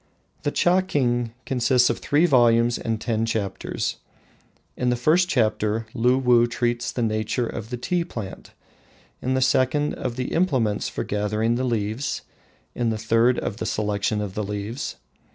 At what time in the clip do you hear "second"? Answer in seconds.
9.41-9.93